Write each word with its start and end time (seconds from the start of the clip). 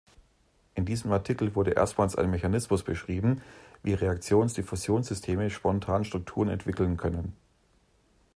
In 0.73 0.85
diesem 0.85 1.11
Artikel 1.11 1.53
wurde 1.53 1.73
erstmals 1.73 2.15
ein 2.15 2.31
Mechanismus 2.31 2.81
beschrieben, 2.81 3.43
wie 3.83 3.93
Reaktions-Diffusions-Systeme 3.93 5.51
spontan 5.51 6.05
Strukturen 6.05 6.49
entwickeln 6.49 6.97
können. 6.97 7.35